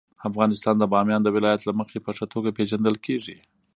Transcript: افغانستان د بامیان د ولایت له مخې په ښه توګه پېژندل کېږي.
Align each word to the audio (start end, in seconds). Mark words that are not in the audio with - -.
افغانستان 0.29 0.75
د 0.79 0.83
بامیان 0.93 1.21
د 1.23 1.29
ولایت 1.35 1.61
له 1.65 1.73
مخې 1.79 1.97
په 2.05 2.11
ښه 2.17 2.25
توګه 2.33 2.49
پېژندل 2.57 2.95
کېږي. 3.05 3.37